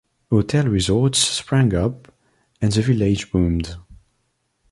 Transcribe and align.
Hotel 0.31 0.65
resorts 0.67 1.19
sprang 1.19 1.75
up, 1.75 2.11
and 2.59 2.71
the 2.71 2.81
village 2.81 3.31
boomed. 3.31 3.75